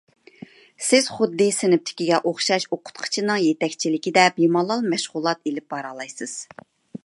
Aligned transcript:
سىز 0.85 1.09
خۇددى 1.17 1.47
سىنىپتىكىگە 1.57 2.19
ئوخشاش 2.31 2.65
ئوقۇتقۇچىنىڭ 2.71 3.39
يېتەكچىلىكىدە 3.45 4.25
بىمالال 4.41 4.85
مەشغۇلات 4.95 5.49
ئېلىپ 5.51 5.73
بارالايسىز. 5.77 6.39